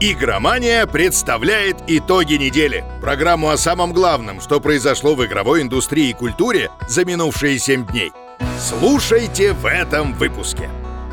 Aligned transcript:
Игромания 0.00 0.86
представляет 0.86 1.78
итоги 1.88 2.34
недели. 2.34 2.84
Программу 3.00 3.50
о 3.50 3.56
самом 3.56 3.92
главном, 3.92 4.40
что 4.40 4.60
произошло 4.60 5.16
в 5.16 5.26
игровой 5.26 5.62
индустрии 5.62 6.10
и 6.10 6.12
культуре 6.12 6.70
за 6.88 7.04
минувшие 7.04 7.58
7 7.58 7.84
дней. 7.84 8.12
Слушайте 8.60 9.54
в 9.54 9.66
этом 9.66 10.12
выпуске. 10.12 10.70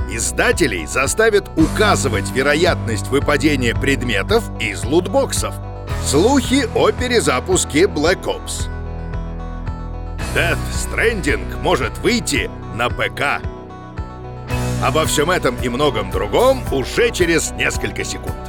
Издателей 0.07 0.85
заставят 0.85 1.49
указывать 1.57 2.29
вероятность 2.29 3.07
выпадения 3.07 3.73
предметов 3.73 4.43
из 4.59 4.83
лутбоксов. 4.83 5.55
Слухи 6.05 6.69
о 6.75 6.91
перезапуске 6.91 7.85
Black 7.85 8.21
Ops. 8.25 8.69
Death 10.35 10.59
Stranding 10.71 11.59
может 11.59 11.97
выйти 11.97 12.51
на 12.75 12.89
ПК. 12.91 13.41
Обо 14.83 15.05
всем 15.05 15.31
этом 15.31 15.55
и 15.63 15.69
многом 15.69 16.11
другом 16.11 16.61
уже 16.71 17.09
через 17.09 17.49
несколько 17.53 18.03
секунд. 18.03 18.44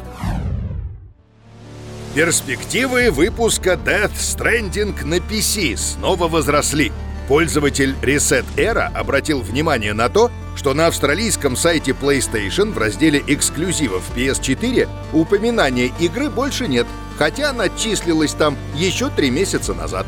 Перспективы 2.17 3.11
выпуска 3.11 3.73
Death 3.73 4.15
Stranding 4.15 5.05
на 5.05 5.17
PC 5.17 5.77
снова 5.77 6.29
возросли. 6.29 6.91
Пользователь 7.29 7.95
Reset 8.01 8.47
Era 8.57 8.91
обратил 8.95 9.43
внимание 9.43 9.93
на 9.93 10.09
то, 10.09 10.31
что 10.57 10.73
на 10.73 10.87
австралийском 10.87 11.57
сайте 11.57 11.91
PlayStation 11.91 12.73
в 12.73 12.79
разделе 12.79 13.23
эксклюзивов 13.27 14.03
PS4 14.17 14.89
упоминания 15.13 15.93
игры 16.01 16.31
больше 16.31 16.69
нет, 16.69 16.87
хотя 17.19 17.51
она 17.51 17.69
числилась 17.69 18.33
там 18.33 18.57
еще 18.75 19.11
три 19.11 19.31
месяца 19.31 19.75
назад. 19.75 20.07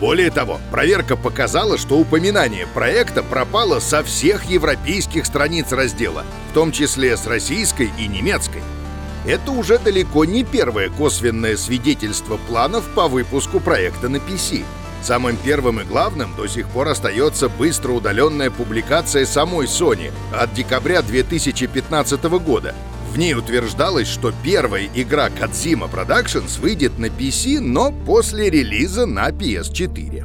Более 0.00 0.30
того, 0.30 0.62
проверка 0.70 1.14
показала, 1.14 1.76
что 1.76 1.98
упоминание 1.98 2.66
проекта 2.66 3.22
пропало 3.22 3.80
со 3.80 4.02
всех 4.02 4.44
европейских 4.44 5.26
страниц 5.26 5.72
раздела, 5.72 6.24
в 6.50 6.54
том 6.54 6.72
числе 6.72 7.18
с 7.18 7.26
российской 7.26 7.92
и 7.98 8.06
немецкой 8.08 8.62
это 9.26 9.52
уже 9.52 9.78
далеко 9.78 10.24
не 10.24 10.44
первое 10.44 10.90
косвенное 10.90 11.56
свидетельство 11.56 12.36
планов 12.48 12.84
по 12.94 13.08
выпуску 13.08 13.60
проекта 13.60 14.08
на 14.08 14.16
PC. 14.16 14.64
Самым 15.02 15.36
первым 15.36 15.80
и 15.80 15.84
главным 15.84 16.34
до 16.34 16.46
сих 16.46 16.68
пор 16.68 16.88
остается 16.88 17.48
быстро 17.48 17.92
удаленная 17.92 18.50
публикация 18.50 19.26
самой 19.26 19.66
Sony 19.66 20.10
от 20.32 20.54
декабря 20.54 21.02
2015 21.02 22.24
года. 22.24 22.74
В 23.12 23.18
ней 23.18 23.34
утверждалось, 23.34 24.08
что 24.08 24.32
первая 24.42 24.88
игра 24.94 25.28
Kojima 25.28 25.90
Productions 25.90 26.58
выйдет 26.60 26.98
на 26.98 27.06
PC, 27.06 27.60
но 27.60 27.92
после 27.92 28.50
релиза 28.50 29.06
на 29.06 29.28
PS4. 29.28 30.24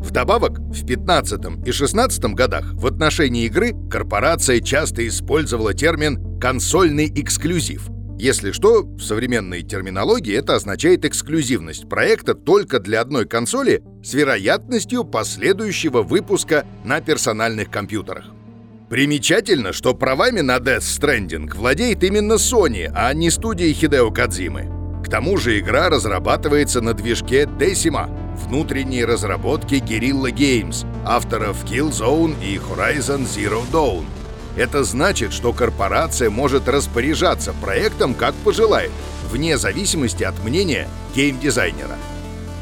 Вдобавок, 0.00 0.60
в 0.60 0.86
15 0.86 1.66
и 1.66 1.72
16 1.72 2.24
годах 2.34 2.64
в 2.74 2.86
отношении 2.86 3.46
игры 3.46 3.74
корпорация 3.90 4.60
часто 4.60 5.06
использовала 5.08 5.74
термин 5.74 6.38
«консольный 6.38 7.10
эксклюзив», 7.14 7.88
если 8.18 8.50
что, 8.50 8.82
в 8.82 9.00
современной 9.00 9.62
терминологии 9.62 10.34
это 10.34 10.56
означает 10.56 11.04
эксклюзивность 11.04 11.88
проекта 11.88 12.34
только 12.34 12.80
для 12.80 13.00
одной 13.00 13.26
консоли 13.26 13.82
с 14.02 14.12
вероятностью 14.12 15.04
последующего 15.04 16.02
выпуска 16.02 16.66
на 16.84 17.00
персональных 17.00 17.70
компьютерах. 17.70 18.24
Примечательно, 18.90 19.72
что 19.72 19.94
правами 19.94 20.40
на 20.40 20.56
Death 20.56 20.80
Stranding 20.80 21.54
владеет 21.54 22.02
именно 22.02 22.34
Sony, 22.34 22.90
а 22.92 23.12
не 23.12 23.30
студия 23.30 23.72
Хидео 23.72 24.10
Кадзимы. 24.10 25.02
К 25.04 25.08
тому 25.08 25.36
же 25.36 25.58
игра 25.58 25.88
разрабатывается 25.88 26.80
на 26.80 26.94
движке 26.94 27.44
Decima, 27.44 28.10
внутренней 28.36 29.04
разработки 29.04 29.74
Guerrilla 29.74 30.32
Games, 30.32 30.84
авторов 31.04 31.64
Killzone 31.64 32.34
и 32.42 32.56
Horizon 32.56 33.26
Zero 33.26 33.62
Dawn— 33.70 34.04
это 34.58 34.82
значит, 34.82 35.32
что 35.32 35.52
корпорация 35.52 36.30
может 36.30 36.68
распоряжаться 36.68 37.52
проектом 37.52 38.12
как 38.12 38.34
пожелает, 38.34 38.90
вне 39.30 39.56
зависимости 39.56 40.24
от 40.24 40.42
мнения 40.42 40.88
геймдизайнера. 41.14 41.96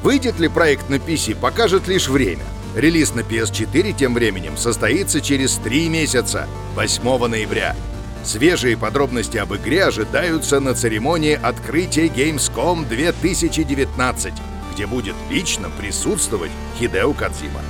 Выйдет 0.02 0.38
ли 0.38 0.48
проект 0.48 0.90
на 0.90 0.96
PC, 0.96 1.34
покажет 1.34 1.88
лишь 1.88 2.08
время. 2.08 2.44
Релиз 2.74 3.14
на 3.14 3.20
PS4 3.20 3.94
тем 3.96 4.12
временем 4.12 4.58
состоится 4.58 5.22
через 5.22 5.54
три 5.54 5.88
месяца, 5.88 6.46
8 6.74 7.26
ноября. 7.26 7.74
Свежие 8.22 8.76
подробности 8.76 9.38
об 9.38 9.54
игре 9.54 9.84
ожидаются 9.84 10.60
на 10.60 10.74
церемонии 10.74 11.38
открытия 11.40 12.08
Gamescom 12.08 12.86
2019, 12.86 14.34
где 14.74 14.86
будет 14.86 15.14
лично 15.30 15.70
присутствовать 15.70 16.50
Хидео 16.78 17.14
Кадзима. 17.14 17.62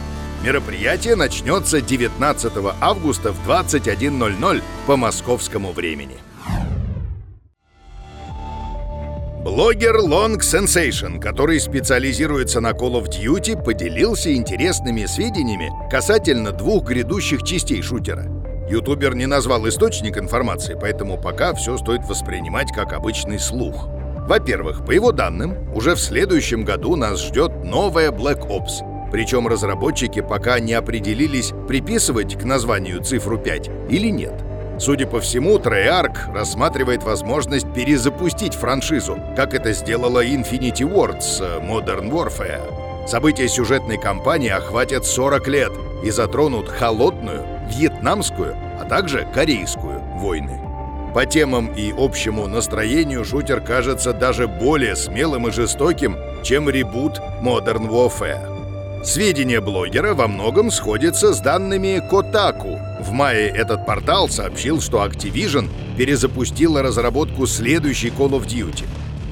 Мероприятие 0.46 1.16
начнется 1.16 1.80
19 1.80 2.52
августа 2.80 3.32
в 3.32 3.50
21.00 3.50 4.62
по 4.86 4.96
московскому 4.96 5.72
времени. 5.72 6.14
Блогер 9.42 9.96
Long 9.96 10.38
Sensation, 10.38 11.18
который 11.18 11.58
специализируется 11.58 12.60
на 12.60 12.70
Call 12.70 12.92
of 12.92 13.08
Duty, 13.08 13.60
поделился 13.60 14.32
интересными 14.36 15.06
сведениями 15.06 15.72
касательно 15.90 16.52
двух 16.52 16.84
грядущих 16.84 17.42
частей 17.42 17.82
шутера. 17.82 18.28
Ютубер 18.70 19.16
не 19.16 19.26
назвал 19.26 19.68
источник 19.68 20.16
информации, 20.16 20.78
поэтому 20.80 21.20
пока 21.20 21.54
все 21.54 21.76
стоит 21.76 22.04
воспринимать 22.04 22.70
как 22.72 22.92
обычный 22.92 23.40
слух. 23.40 23.88
Во-первых, 24.28 24.86
по 24.86 24.92
его 24.92 25.10
данным, 25.10 25.74
уже 25.74 25.96
в 25.96 26.00
следующем 26.00 26.64
году 26.64 26.94
нас 26.94 27.20
ждет 27.20 27.64
новая 27.64 28.12
Black 28.12 28.46
Ops— 28.46 28.86
причем 29.10 29.46
разработчики 29.46 30.20
пока 30.20 30.58
не 30.60 30.74
определились, 30.74 31.52
приписывать 31.68 32.38
к 32.38 32.44
названию 32.44 33.02
цифру 33.02 33.38
5 33.38 33.70
или 33.90 34.08
нет. 34.10 34.34
Судя 34.78 35.06
по 35.06 35.20
всему, 35.20 35.56
Treyarch 35.58 36.34
рассматривает 36.34 37.02
возможность 37.02 37.72
перезапустить 37.72 38.54
франшизу, 38.54 39.18
как 39.34 39.54
это 39.54 39.72
сделала 39.72 40.24
Infinity 40.24 40.82
Ward 40.82 41.22
с 41.22 41.40
э, 41.40 41.60
Modern 41.60 42.10
Warfare. 42.10 43.08
События 43.08 43.48
сюжетной 43.48 43.98
кампании 43.98 44.50
охватят 44.50 45.06
40 45.06 45.48
лет 45.48 45.72
и 46.04 46.10
затронут 46.10 46.68
холодную, 46.68 47.42
вьетнамскую, 47.68 48.54
а 48.78 48.84
также 48.84 49.26
корейскую 49.32 50.00
войны. 50.16 50.60
По 51.14 51.24
темам 51.24 51.68
и 51.68 51.94
общему 51.96 52.46
настроению 52.46 53.24
шутер 53.24 53.62
кажется 53.62 54.12
даже 54.12 54.46
более 54.46 54.96
смелым 54.96 55.48
и 55.48 55.52
жестоким, 55.52 56.16
чем 56.42 56.68
ребут 56.68 57.22
Modern 57.42 57.88
Warfare. 57.88 58.55
Сведения 59.04 59.60
блогера 59.60 60.14
во 60.14 60.26
многом 60.26 60.70
сходятся 60.70 61.32
с 61.32 61.40
данными 61.40 62.02
Kotaku. 62.10 63.02
В 63.02 63.12
мае 63.12 63.48
этот 63.48 63.86
портал 63.86 64.28
сообщил, 64.28 64.80
что 64.80 65.04
Activision 65.04 65.68
перезапустила 65.96 66.82
разработку 66.82 67.46
следующей 67.46 68.08
Call 68.08 68.30
of 68.30 68.46
Duty. 68.46 68.84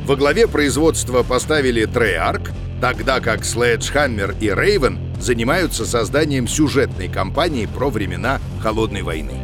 Во 0.06 0.16
главе 0.16 0.47
производства 0.47 1.22
поставили 1.22 1.88
Treyarch, 1.88 2.50
тогда 2.80 3.20
как 3.20 3.41
Sledgehammer 3.41 4.36
и 4.41 4.48
Raven 4.48 5.20
занимаются 5.20 5.86
созданием 5.86 6.46
сюжетной 6.46 7.08
кампании 7.08 7.66
про 7.66 7.91
времена 7.91 8.41
Холодной 8.62 9.02
войны. 9.02 9.44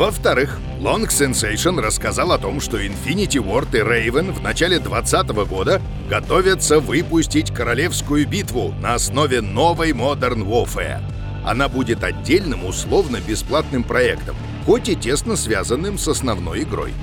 Во-вторых, 0.00 0.58
Long 0.80 1.08
Sensation 1.08 1.78
рассказал 1.78 2.32
о 2.32 2.38
том, 2.38 2.62
что 2.62 2.82
Infinity 2.82 3.36
Ward 3.36 3.76
и 3.76 3.82
Raven 3.82 4.32
в 4.32 4.40
начале 4.40 4.78
2020 4.78 5.28
года 5.46 5.82
готовятся 6.08 6.80
выпустить 6.80 7.52
королевскую 7.52 8.26
битву 8.26 8.72
на 8.80 8.94
основе 8.94 9.42
новой 9.42 9.90
Modern 9.90 10.42
Warfare. 10.42 11.02
Она 11.44 11.68
будет 11.68 12.02
отдельным 12.02 12.64
условно-бесплатным 12.64 13.84
проектом, 13.84 14.36
хоть 14.64 14.88
и 14.88 14.96
тесно 14.96 15.36
связанным 15.36 15.98
с 15.98 16.08
основной 16.08 16.62
игрой. 16.62 16.94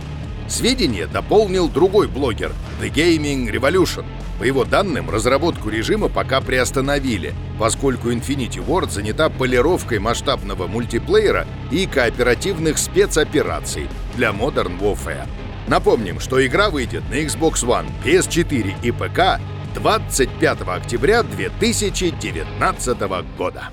Сведения 0.47 1.07
дополнил 1.07 1.69
другой 1.69 2.07
блогер 2.07 2.51
The 2.81 2.91
Gaming 2.91 3.51
Revolution— 3.51 4.05
по 4.39 4.43
его 4.43 4.65
данным, 4.65 5.09
разработку 5.09 5.69
режима 5.69 6.09
пока 6.09 6.41
приостановили, 6.41 7.33
поскольку 7.57 8.11
Infinity 8.11 8.63
Ward 8.65 8.91
занята 8.91 9.29
полировкой 9.29 9.99
масштабного 9.99 10.67
мультиплеера 10.67 11.47
и 11.71 11.87
кооперативных 11.87 12.77
спецопераций 12.77 13.87
для 14.15 14.29
Modern 14.29 14.79
Warfare. 14.79 15.27
Напомним, 15.67 16.19
что 16.19 16.45
игра 16.45 16.69
выйдет 16.69 17.03
на 17.09 17.15
Xbox 17.15 17.65
One, 17.65 17.87
PS4 18.05 18.75
и 18.83 18.91
ПК 18.91 19.41
25 19.75 20.61
октября 20.67 21.23
2019 21.23 22.99
года. 23.37 23.69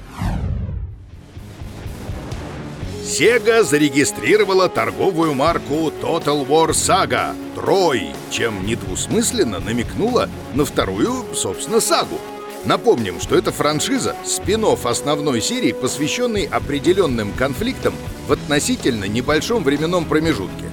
Sega 3.05 3.63
зарегистрировала 3.63 4.71
торговую 4.71 5.35
марку 5.35 5.93
Total 6.01 6.47
War 6.47 6.71
Saga 6.71 7.37
Трой, 7.55 8.09
чем 8.31 8.65
недвусмысленно 8.65 9.61
намекнула 9.61 10.31
на 10.55 10.65
вторую, 10.65 11.27
собственно, 11.35 11.81
сагу. 11.81 12.19
Напомним, 12.65 13.21
что 13.21 13.37
это 13.37 13.53
франшиза, 13.53 14.17
спин 14.25 14.65
основной 14.87 15.43
серии, 15.43 15.73
посвященной 15.73 16.45
определенным 16.45 17.33
конфликтам 17.33 17.93
в 18.27 18.33
относительно 18.33 19.05
небольшом 19.05 19.65
временном 19.65 20.07
промежутке. 20.07 20.65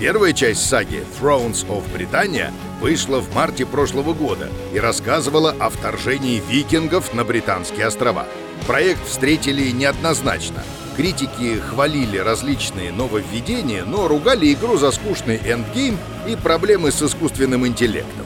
Первая 0.00 0.32
часть 0.32 0.66
саги 0.66 1.04
Thrones 1.20 1.66
of 1.68 1.82
Britannia 1.94 2.52
вышла 2.80 3.20
в 3.20 3.34
марте 3.34 3.66
прошлого 3.66 4.14
года 4.14 4.48
и 4.72 4.80
рассказывала 4.80 5.54
о 5.60 5.68
вторжении 5.68 6.42
викингов 6.48 7.12
на 7.12 7.22
Британские 7.22 7.86
острова. 7.86 8.26
Проект 8.66 9.06
встретили 9.06 9.70
неоднозначно– 9.72 10.64
Критики 10.96 11.60
хвалили 11.60 12.16
различные 12.16 12.90
нововведения, 12.90 13.84
но 13.84 14.08
ругали 14.08 14.52
игру 14.54 14.78
за 14.78 14.90
скучный 14.90 15.36
эндгейм 15.36 15.98
и 16.26 16.36
проблемы 16.36 16.90
с 16.90 17.02
искусственным 17.02 17.66
интеллектом. 17.66 18.24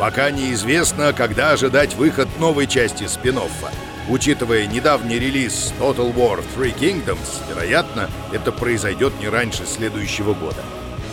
Пока 0.00 0.32
неизвестно, 0.32 1.12
когда 1.12 1.52
ожидать 1.52 1.94
выход 1.94 2.28
новой 2.40 2.66
части 2.66 3.06
спин 3.06 3.36
-оффа. 3.36 3.70
Учитывая 4.08 4.66
недавний 4.66 5.20
релиз 5.20 5.72
Total 5.78 6.12
War 6.12 6.42
Three 6.56 6.76
Kingdoms, 6.76 7.48
вероятно, 7.48 8.10
это 8.32 8.50
произойдет 8.50 9.12
не 9.20 9.28
раньше 9.28 9.64
следующего 9.64 10.34
года. 10.34 10.64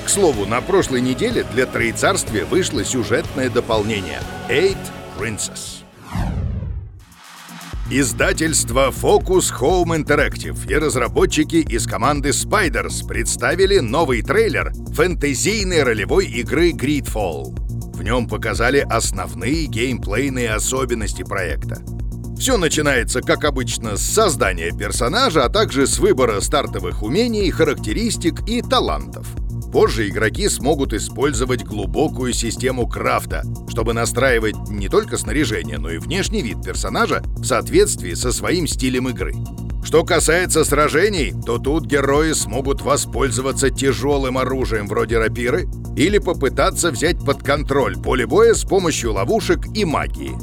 К 0.05 0.09
слову, 0.09 0.47
на 0.47 0.59
прошлой 0.59 1.01
неделе 1.01 1.45
для 1.53 1.67
Троецарствия 1.67 2.45
вышло 2.45 2.83
сюжетное 2.83 3.51
дополнение 3.51 4.21
Eight 4.49 4.79
Princess. 5.19 5.78
Издательство 7.91 8.91
Focus 8.91 9.51
Home 9.59 9.97
Interactive 9.97 10.71
и 10.71 10.75
разработчики 10.75 11.55
из 11.55 11.87
команды 11.87 12.29
Spiders 12.29 13.03
представили 13.07 13.79
новый 13.79 14.21
трейлер 14.21 14.71
фэнтезийной 14.93 15.81
ролевой 15.81 16.27
игры 16.27 16.69
Greedfall. 16.69 17.45
В 17.95 18.03
нем 18.03 18.27
показали 18.27 18.85
основные 18.87 19.65
геймплейные 19.65 20.51
особенности 20.51 21.23
проекта. 21.23 21.81
Все 22.37 22.57
начинается, 22.57 23.21
как 23.21 23.43
обычно, 23.43 23.97
с 23.97 24.01
создания 24.01 24.71
персонажа, 24.71 25.45
а 25.45 25.49
также 25.49 25.87
с 25.87 25.97
выбора 25.97 26.41
стартовых 26.41 27.01
умений, 27.01 27.49
характеристик 27.49 28.47
и 28.47 28.61
талантов. 28.61 29.25
Позже 29.71 30.09
игроки 30.09 30.49
смогут 30.49 30.93
использовать 30.93 31.63
глубокую 31.63 32.33
систему 32.33 32.87
крафта, 32.87 33.43
чтобы 33.67 33.93
настраивать 33.93 34.55
не 34.69 34.89
только 34.89 35.17
снаряжение, 35.17 35.77
но 35.77 35.91
и 35.91 35.99
внешний 35.99 36.41
вид 36.41 36.63
персонажа 36.63 37.21
в 37.37 37.45
соответствии 37.45 38.15
со 38.15 38.31
своим 38.31 38.65
стилем 38.65 39.09
игры. 39.09 39.35
Что 39.83 40.03
касается 40.03 40.65
сражений, 40.65 41.33
то 41.45 41.57
тут 41.57 41.85
герои 41.85 42.33
смогут 42.33 42.81
воспользоваться 42.81 43.69
тяжелым 43.69 44.37
оружием 44.37 44.87
вроде 44.87 45.17
рапиры 45.19 45.67
или 45.95 46.17
попытаться 46.17 46.91
взять 46.91 47.19
под 47.23 47.43
контроль 47.43 47.95
поле 47.95 48.25
боя 48.25 48.53
с 48.53 48.63
помощью 48.63 49.13
ловушек 49.13 49.65
и 49.75 49.85
магии. 49.85 50.35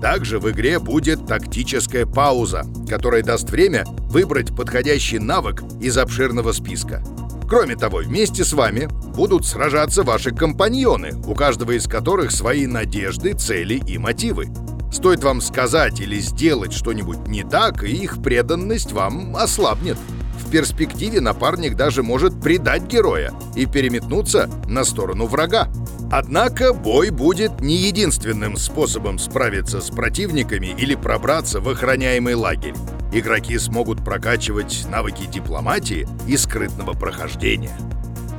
Также 0.00 0.40
в 0.40 0.50
игре 0.50 0.80
будет 0.80 1.26
тактическая 1.26 2.06
пауза, 2.06 2.64
которая 2.88 3.22
даст 3.22 3.50
время 3.50 3.84
выбрать 4.08 4.54
подходящий 4.54 5.20
навык 5.20 5.62
из 5.80 5.96
обширного 5.96 6.50
списка. 6.50 7.04
Кроме 7.52 7.76
того, 7.76 7.98
вместе 7.98 8.46
с 8.46 8.54
вами 8.54 8.88
будут 9.14 9.44
сражаться 9.44 10.04
ваши 10.04 10.30
компаньоны, 10.30 11.12
у 11.26 11.34
каждого 11.34 11.72
из 11.72 11.86
которых 11.86 12.30
свои 12.30 12.66
надежды, 12.66 13.34
цели 13.34 13.74
и 13.74 13.98
мотивы. 13.98 14.48
Стоит 14.90 15.22
вам 15.22 15.42
сказать 15.42 16.00
или 16.00 16.18
сделать 16.18 16.72
что-нибудь 16.72 17.28
не 17.28 17.44
так, 17.44 17.84
и 17.84 17.90
их 17.90 18.22
преданность 18.22 18.92
вам 18.92 19.36
ослабнет. 19.36 19.98
В 20.38 20.50
перспективе 20.50 21.20
напарник 21.20 21.76
даже 21.76 22.02
может 22.02 22.40
предать 22.40 22.84
героя 22.84 23.34
и 23.54 23.66
переметнуться 23.66 24.48
на 24.66 24.82
сторону 24.82 25.26
врага. 25.26 25.68
Однако 26.10 26.72
бой 26.72 27.10
будет 27.10 27.60
не 27.60 27.76
единственным 27.76 28.56
способом 28.56 29.18
справиться 29.18 29.82
с 29.82 29.90
противниками 29.90 30.74
или 30.78 30.94
пробраться 30.94 31.60
в 31.60 31.68
охраняемый 31.68 32.32
лагерь. 32.32 32.74
Игроки 33.12 33.58
смогут 33.58 34.02
прокачивать 34.02 34.86
навыки 34.88 35.26
дипломатии 35.26 36.08
и 36.26 36.36
скрытного 36.38 36.94
прохождения. 36.94 37.76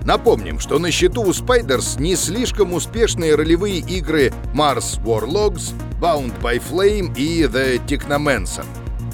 Напомним, 0.04 0.60
что 0.60 0.80
на 0.80 0.92
счету 0.92 1.22
у 1.22 1.30
Spiders 1.30 2.02
не 2.02 2.16
слишком 2.16 2.74
успешные 2.74 3.36
ролевые 3.36 3.78
игры 3.78 4.34
Mars 4.54 5.00
Warlogs, 5.04 5.74
Bound 6.02 6.34
by 6.42 6.62
Flame 6.62 7.16
и 7.16 7.44
The 7.44 7.86
Technomancer. 7.86 8.66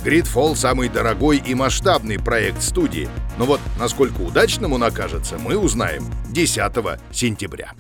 Gridfall— 0.04 0.56
самый 0.58 0.88
дорогой 0.88 1.38
и 1.38 1.54
масштабный 1.54 2.18
проект 2.18 2.64
студии, 2.64 3.10
но 3.38 3.46
вот 3.46 3.60
насколько 3.78 4.22
удачным 4.22 4.72
он 4.72 4.84
окажется, 4.84 5.38
мы 5.38 5.58
узнаем 5.58 6.06
10 6.30 7.00
сентября. 7.12 7.74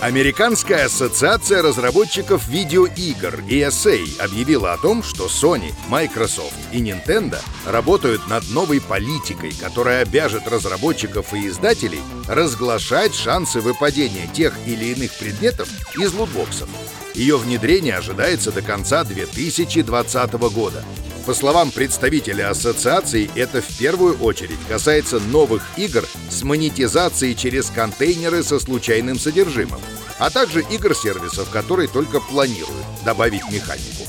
Американская 0.00 0.84
ассоциация 0.84 1.60
разработчиков 1.60 2.46
видеоигр 2.46 3.40
ESA 3.48 4.22
объявила 4.22 4.72
о 4.72 4.78
том, 4.78 5.02
что 5.02 5.26
Sony, 5.26 5.72
Microsoft 5.88 6.54
и 6.70 6.78
Nintendo 6.78 7.40
работают 7.66 8.28
над 8.28 8.48
новой 8.50 8.80
политикой, 8.80 9.52
которая 9.60 10.02
обяжет 10.02 10.46
разработчиков 10.46 11.34
и 11.34 11.48
издателей 11.48 12.00
разглашать 12.28 13.12
шансы 13.12 13.60
выпадения 13.60 14.28
тех 14.28 14.54
или 14.66 14.84
иных 14.84 15.12
предметов 15.18 15.68
из 15.96 16.14
лутбоксов. 16.14 16.68
Ее 17.14 17.36
внедрение 17.36 17.96
ожидается 17.96 18.52
до 18.52 18.62
конца 18.62 19.02
2020 19.02 20.32
года. 20.52 20.84
По 21.28 21.34
словам 21.34 21.72
представителя 21.72 22.48
ассоциации, 22.48 23.30
это 23.34 23.60
в 23.60 23.76
первую 23.76 24.16
очередь 24.16 24.58
касается 24.66 25.20
новых 25.20 25.62
игр 25.76 26.06
с 26.30 26.42
монетизацией 26.42 27.34
через 27.34 27.68
контейнеры 27.68 28.42
со 28.42 28.58
случайным 28.58 29.18
содержимым, 29.18 29.78
а 30.18 30.30
также 30.30 30.62
игр-сервисов, 30.62 31.50
которые 31.50 31.88
только 31.88 32.20
планируют 32.20 32.86
добавить 33.04 33.42
механику. 33.52 34.08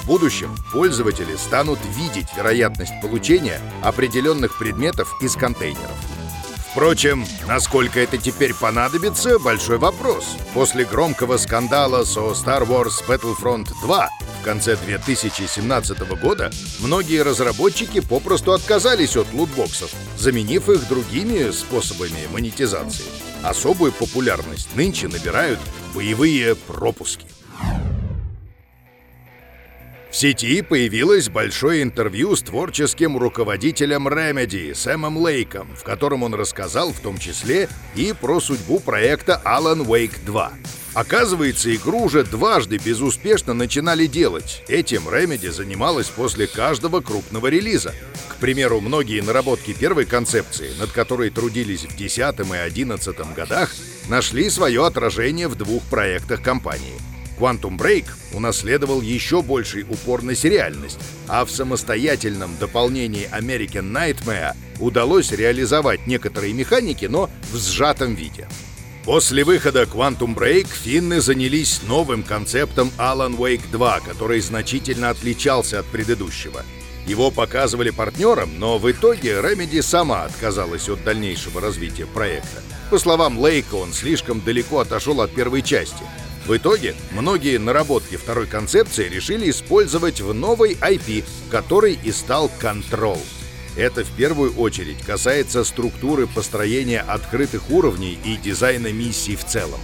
В 0.00 0.06
будущем 0.06 0.54
пользователи 0.72 1.34
станут 1.34 1.80
видеть 1.96 2.28
вероятность 2.36 2.92
получения 3.02 3.60
определенных 3.82 4.56
предметов 4.56 5.12
из 5.20 5.34
контейнеров. 5.34 5.90
Впрочем, 6.70 7.26
насколько 7.48 7.98
это 7.98 8.16
теперь 8.16 8.54
понадобится, 8.54 9.40
большой 9.40 9.78
вопрос. 9.78 10.36
После 10.54 10.84
громкого 10.84 11.36
скандала 11.36 12.04
со 12.04 12.20
Star 12.30 12.64
Wars 12.64 13.04
Battlefront 13.08 13.70
2 13.82 14.08
в 14.40 14.42
конце 14.42 14.74
2017 14.76 16.00
года 16.18 16.50
многие 16.80 17.22
разработчики 17.22 18.00
попросту 18.00 18.52
отказались 18.52 19.16
от 19.16 19.30
лутбоксов, 19.34 19.92
заменив 20.16 20.70
их 20.70 20.88
другими 20.88 21.50
способами 21.50 22.26
монетизации. 22.32 23.04
Особую 23.42 23.92
популярность 23.92 24.74
нынче 24.74 25.08
набирают 25.08 25.60
боевые 25.94 26.54
пропуски. 26.54 27.26
В 30.10 30.16
сети 30.16 30.62
появилось 30.62 31.28
большое 31.28 31.82
интервью 31.82 32.34
с 32.34 32.42
творческим 32.42 33.16
руководителем 33.16 34.08
Remedy 34.08 34.74
Сэмом 34.74 35.18
Лейком, 35.18 35.68
в 35.76 35.84
котором 35.84 36.22
он 36.22 36.34
рассказал 36.34 36.92
в 36.92 37.00
том 37.00 37.18
числе 37.18 37.68
и 37.94 38.14
про 38.18 38.40
судьбу 38.40 38.80
проекта 38.80 39.40
Alan 39.44 39.86
Wake 39.86 40.24
2. 40.24 40.52
Оказывается, 40.94 41.74
игру 41.74 42.02
уже 42.02 42.24
дважды 42.24 42.78
безуспешно 42.78 43.54
начинали 43.54 44.06
делать. 44.06 44.62
Этим 44.68 45.08
Remedy 45.08 45.50
занималась 45.50 46.08
после 46.08 46.46
каждого 46.46 47.00
крупного 47.00 47.46
релиза. 47.46 47.94
К 48.28 48.36
примеру, 48.36 48.80
многие 48.80 49.20
наработки 49.20 49.72
первой 49.72 50.06
концепции, 50.06 50.70
над 50.78 50.90
которой 50.90 51.30
трудились 51.30 51.84
в 51.84 51.96
10 51.96 52.40
и 52.40 52.56
11 52.56 53.34
годах, 53.34 53.70
нашли 54.08 54.50
свое 54.50 54.84
отражение 54.84 55.48
в 55.48 55.54
двух 55.54 55.82
проектах 55.84 56.42
компании— 56.42 56.94
Quantum 57.40 57.78
Break 57.78 58.04
унаследовал 58.34 59.00
еще 59.00 59.40
больший 59.40 59.82
упор 59.82 60.22
на 60.22 60.34
сериальность, 60.34 60.98
а 61.26 61.44
в 61.46 61.50
самостоятельном 61.50 62.54
дополнении 62.58 63.28
American 63.32 63.90
Nightmare 63.90 64.54
удалось 64.78 65.32
реализовать 65.32 66.06
некоторые 66.06 66.52
механики, 66.52 67.06
но 67.06 67.30
в 67.50 67.56
сжатом 67.56 68.14
виде. 68.14 68.46
После 69.04 69.44
выхода 69.44 69.84
Quantum 69.84 70.34
Break 70.36 70.68
финны 70.68 71.20
занялись 71.20 71.82
новым 71.82 72.22
концептом 72.22 72.90
Alan 72.98 73.36
Wake 73.36 73.70
2, 73.72 74.00
который 74.00 74.40
значительно 74.40 75.10
отличался 75.10 75.80
от 75.80 75.86
предыдущего. 75.86 76.62
Его 77.06 77.30
показывали 77.30 77.90
партнерам, 77.90 78.58
но 78.58 78.78
в 78.78 78.90
итоге 78.90 79.40
Remedy 79.40 79.82
сама 79.82 80.24
отказалась 80.24 80.88
от 80.88 81.02
дальнейшего 81.02 81.60
развития 81.60 82.06
проекта. 82.06 82.62
По 82.90 82.98
словам 82.98 83.38
Лейка, 83.38 83.76
он 83.76 83.92
слишком 83.92 84.42
далеко 84.42 84.80
отошел 84.80 85.20
от 85.20 85.32
первой 85.32 85.62
части— 85.62 86.04
в 86.46 86.56
итоге, 86.56 86.96
многие 87.12 87.58
наработки 87.58 88.16
второй 88.16 88.46
концепции 88.46 89.08
решили 89.08 89.50
использовать 89.50 90.20
в 90.20 90.32
новой 90.34 90.74
IP, 90.74 91.24
который 91.50 91.98
и 92.02 92.10
стал 92.10 92.50
Control. 92.60 93.20
Это 93.76 94.04
в 94.04 94.10
первую 94.10 94.54
очередь 94.56 95.02
касается 95.02 95.64
структуры 95.64 96.26
построения 96.26 97.00
открытых 97.00 97.70
уровней 97.70 98.18
и 98.24 98.36
дизайна 98.36 98.92
миссий 98.92 99.36
в 99.36 99.44
целом. 99.44 99.80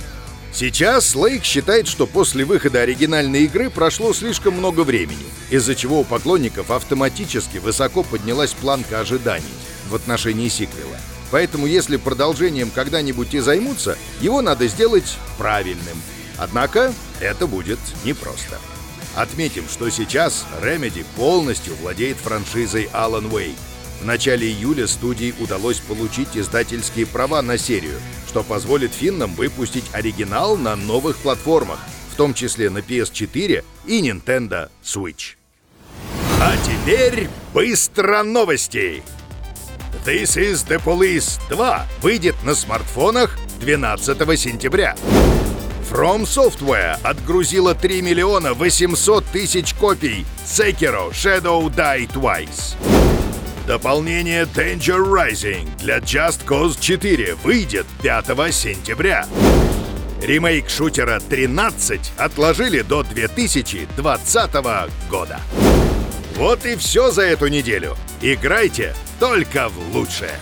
Сейчас 0.53 1.15
Лейк 1.15 1.45
считает, 1.45 1.87
что 1.87 2.07
после 2.07 2.45
выхода 2.45 2.81
оригинальной 2.81 3.45
игры 3.45 3.69
прошло 3.69 4.13
слишком 4.13 4.55
много 4.55 4.81
времени, 4.81 5.27
из-за 5.51 5.75
чего 5.75 6.01
у 6.01 6.05
поклонников 6.05 6.71
автоматически 6.71 7.59
высоко 7.59 8.03
поднялась 8.03 8.55
планка 8.55 9.01
ожиданий 9.01 9.45
в 9.89 9.95
отношении 9.95 10.49
сиквела. 10.49 10.99
Поэтому 11.31 11.67
если 11.67 11.97
продолжением 11.97 12.71
когда-нибудь 12.71 13.35
и 13.35 13.41
займутся, 13.41 13.99
его 14.21 14.41
надо 14.43 14.67
сделать 14.69 15.17
правильным– 15.37 16.01
Однако 16.39 16.93
это 17.21 17.47
будет 17.47 17.79
непросто. 18.05 18.59
Отметим, 19.15 19.65
что 19.69 19.89
сейчас 19.89 20.45
Remedy 20.63 21.05
полностью 21.17 21.75
владеет 21.77 22.19
франшизой 22.19 22.91
Alan 22.93 23.31
Wake. 23.31 23.55
В 24.01 24.05
начале 24.05 24.47
июля 24.47 24.87
студии 24.87 25.35
удалось 25.41 25.79
получить 25.79 26.37
издательские 26.37 27.07
права 27.07 27.43
на 27.43 27.57
серию, 27.57 27.99
что 28.29 28.43
позволит 28.43 28.93
финнам 28.93 29.35
выпустить 29.35 29.87
оригинал 29.93 30.57
на 30.57 30.77
новых 30.77 31.17
платформах, 31.19 31.81
в 32.13 32.17
том 32.17 32.35
числе 32.35 32.71
на 32.71 32.79
PS4 32.79 33.65
и 33.87 34.01
Nintendo 34.03 34.71
Switch. 34.85 35.37
А 36.41 36.55
теперь 36.59 37.29
быстро 37.55 38.23
новости. 38.23 39.03
This 40.05 40.37
is 40.37 40.67
the 40.69 40.81
Police 40.85 41.41
2 41.49 41.87
выйдет 42.03 42.37
на 42.45 42.55
смартфонах 42.55 43.37
12 43.61 44.39
сентября. 44.39 44.95
From 45.91 46.25
Software 46.25 46.99
отгрузила 47.03 47.75
3 47.75 48.03
миллиона 48.03 48.53
800 48.53 49.25
тысяч 49.27 49.73
копий 49.75 50.27
Sekiro 50.45 51.11
Shadow 51.13 51.75
Die 51.75 52.07
Twice. 52.13 52.77
Дополнение 53.67 54.45
Danger 54.45 55.05
Rising 55.05 55.69
для 55.79 55.99
Just 55.99 56.47
Cause 56.47 56.79
4 56.81 57.35
выйдет 57.43 57.85
5 58.01 58.27
сентября. 58.55 59.27
Ремейк 60.23 60.71
шутера 60.71 61.19
13 61.19 62.13
отложили 62.17 62.83
до 62.83 63.03
2020 63.03 64.53
года. 65.11 65.41
Вот 66.37 66.65
и 66.65 66.77
все 66.77 67.11
за 67.11 67.23
эту 67.23 67.49
неделю. 67.49 67.97
Играйте 68.21 68.95
только 69.19 69.69
в 69.69 69.97
лучшее. 69.97 70.39